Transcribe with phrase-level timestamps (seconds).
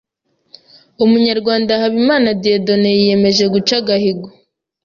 [1.03, 4.27] Umunyarwanda Habimana Dieudonne yiyemeje guca agahigo